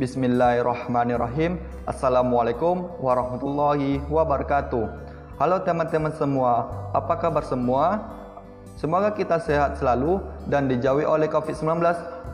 [0.00, 1.60] Bismillahirrahmanirrahim.
[1.84, 4.88] Assalamualaikum warahmatullahi wabarakatuh.
[5.36, 8.08] Halo teman-teman semua, apa kabar semua?
[8.80, 11.84] Semoga kita sehat selalu dan dijauhi oleh COVID-19.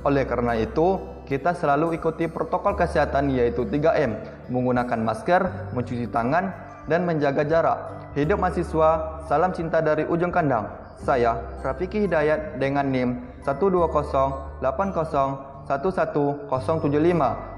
[0.06, 4.14] Oleh karena itu, kita selalu ikuti protokol kesehatan yaitu 3M,
[4.46, 6.54] menggunakan masker, mencuci tangan,
[6.86, 7.78] dan menjaga jarak.
[8.14, 10.70] Hidup mahasiswa, salam cinta dari ujung kandang.
[11.02, 11.34] Saya,
[11.66, 16.46] Rafiki Hidayat dengan NIM 12080 11075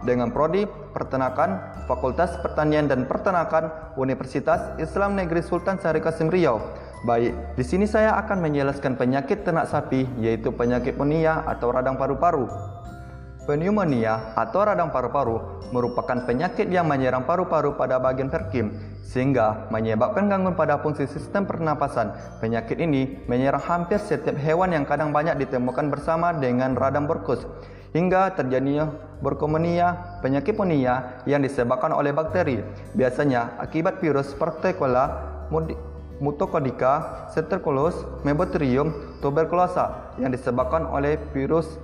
[0.08, 0.64] dengan prodi
[0.96, 6.56] Peternakan Fakultas Pertanian dan Peternakan Universitas Islam Negeri Sultan Syarif Kasim Riau.
[7.04, 12.48] Baik, di sini saya akan menjelaskan penyakit ternak sapi yaitu penyakit pneumonia atau radang paru-paru.
[13.44, 18.72] Pneumonia atau radang paru-paru merupakan penyakit yang menyerang paru-paru pada bagian perkim
[19.04, 22.12] sehingga menyebabkan gangguan pada fungsi sistem pernapasan.
[22.44, 27.44] Penyakit ini menyerang hampir setiap hewan yang kadang banyak ditemukan bersama dengan radang berkus
[27.97, 28.92] hingga terjadinya
[29.24, 32.61] berkomunia penyakit pneumonia yang disebabkan oleh bakteri
[32.92, 35.25] biasanya akibat virus Particula
[36.19, 41.78] mutokondika, Streptococcus, Mesothelium tuberculosa yang disebabkan oleh virus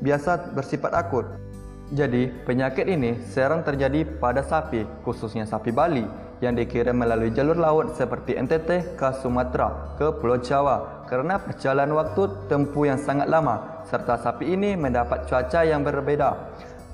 [0.00, 1.24] biasa bersifat akut.
[1.94, 6.02] Jadi, penyakit ini sering terjadi pada sapi, khususnya sapi Bali,
[6.42, 12.28] yang dikirim melalui jalur laut seperti NTT ke Sumatera ke Pulau Jawa kerana perjalanan waktu
[12.50, 16.34] tempuh yang sangat lama serta sapi ini mendapat cuaca yang berbeda.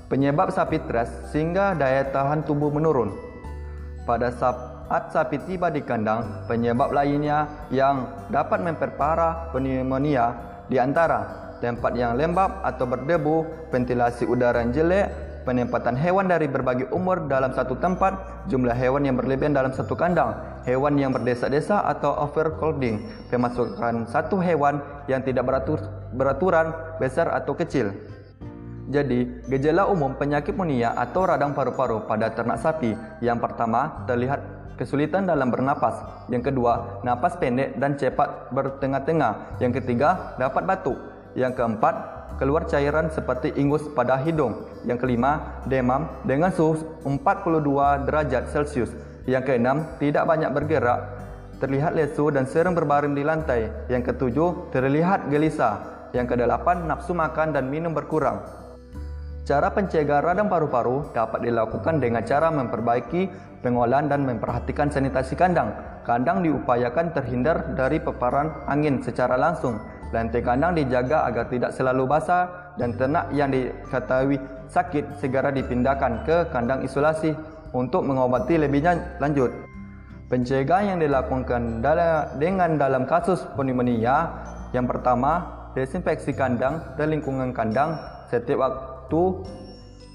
[0.07, 3.13] Penyebab sapi stres sehingga daya tahan tubuh menurun.
[4.05, 10.37] Pada saat sapi tiba di kandang, penyebab lainnya yang dapat memperparah pneumonia
[10.69, 15.07] di antara tempat yang lembab atau berdebu, ventilasi udara yang jelek,
[15.43, 20.33] penempatan hewan dari berbagai umur dalam satu tempat, jumlah hewan yang berlebihan dalam satu kandang,
[20.65, 25.79] hewan yang berdesa-desa atau overcrowding, pemasukan satu hewan yang tidak beratur,
[26.15, 27.91] beraturan, besar atau kecil.
[28.91, 32.91] Jadi, gejala umum penyakit pneumonia atau radang paru-paru pada ternak sapi.
[33.23, 34.43] Yang pertama terlihat
[34.75, 41.57] kesulitan dalam bernapas, yang kedua napas pendek dan cepat bertengah-tengah, yang ketiga dapat batuk, yang
[41.57, 41.95] keempat,
[42.37, 44.65] keluar cairan seperti ingus pada hidung.
[44.85, 48.93] Yang kelima, demam dengan suhu 42 derajat Celcius.
[49.25, 50.99] Yang keenam, tidak banyak bergerak,
[51.57, 53.71] terlihat lesu dan sering berbaring di lantai.
[53.89, 56.09] Yang ketujuh, terlihat gelisah.
[56.13, 58.43] Yang kedelapan, nafsu makan dan minum berkurang.
[59.43, 63.27] Cara pencegahan radang paru-paru dapat dilakukan dengan cara memperbaiki
[63.59, 65.73] pengolahan dan memperhatikan sanitasi kandang.
[66.07, 69.79] Kandang diupayakan terhindar dari paparan angin secara langsung
[70.13, 74.37] Lantai kandang dijaga agar tidak selalu basah dan ternak yang diketahui
[74.69, 77.33] sakit segera dipindahkan ke kandang isolasi
[77.73, 78.85] untuk mengobati lebih
[79.17, 79.49] lanjut.
[80.29, 81.81] Pencegahan yang dilakukan
[82.37, 84.29] dengan dalam kasus pneumonia
[84.69, 87.97] yang pertama, desinfeksi kandang dan lingkungan kandang
[88.29, 89.21] setiap waktu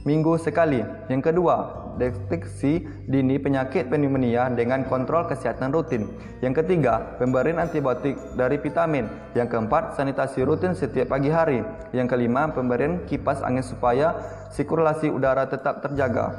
[0.07, 0.83] minggu sekali.
[1.11, 1.57] Yang kedua,
[1.99, 6.07] deteksi dini penyakit pneumonia dengan kontrol kesehatan rutin.
[6.39, 9.11] Yang ketiga, pemberian antibiotik dari vitamin.
[9.35, 11.67] Yang keempat, sanitasi rutin setiap pagi hari.
[11.91, 14.15] Yang kelima, pemberian kipas angin supaya
[14.55, 16.39] sirkulasi udara tetap terjaga.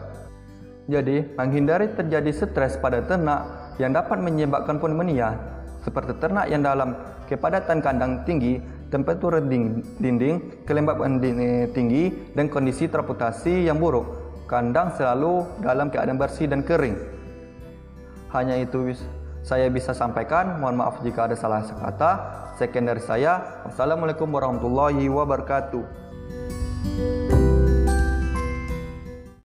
[0.90, 5.38] Jadi, menghindari terjadi stres pada ternak yang dapat menyebabkan pneumonia,
[5.86, 6.97] seperti ternak yang dalam
[7.30, 8.58] kepadatan kandang tinggi
[8.89, 11.22] temperatur dinding, kelembaban
[11.72, 14.05] tinggi, dan kondisi transportasi yang buruk.
[14.50, 16.97] Kandang selalu dalam keadaan bersih dan kering.
[18.33, 18.97] Hanya itu
[19.45, 20.57] saya bisa sampaikan.
[20.57, 22.11] Mohon maaf jika ada salah kata.
[22.57, 23.61] Sekian dari saya.
[23.69, 25.85] Wassalamualaikum warahmatullahi wabarakatuh.